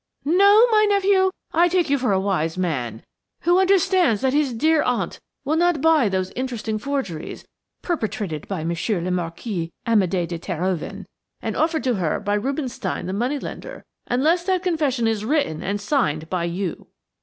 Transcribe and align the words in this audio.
"No, 0.25 0.65
my 0.71 0.85
nephew, 0.89 1.29
I 1.53 1.67
take 1.67 1.87
you 1.87 1.99
for 1.99 2.11
a 2.11 2.19
wise 2.19 2.57
man–who 2.57 3.59
understands 3.59 4.21
that 4.23 4.33
his 4.33 4.51
dear 4.51 4.81
aunt 4.81 5.19
will 5.45 5.55
not 5.57 5.79
buy 5.79 6.09
those 6.09 6.31
interesting 6.31 6.79
forgeries, 6.79 7.45
perpetrated 7.83 8.47
by 8.47 8.63
Monsieur 8.63 8.99
le 8.99 9.11
Marquis 9.11 9.71
Amédé 9.85 10.27
de 10.27 10.39
Terhoven, 10.39 11.05
and 11.39 11.55
offered 11.55 11.83
to 11.83 11.93
her 11.97 12.19
by 12.19 12.33
Rubinstein 12.33 13.05
the 13.05 13.13
money 13.13 13.37
lender, 13.37 13.85
unless 14.07 14.43
that 14.45 14.63
confession 14.63 15.05
is 15.05 15.23
written 15.23 15.61
and 15.61 15.79
signed 15.79 16.31
by 16.31 16.45
you. 16.45 16.87